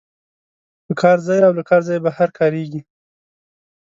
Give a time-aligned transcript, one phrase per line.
[0.85, 2.81] په کار ځای او له کار ځای بهر کاریږي.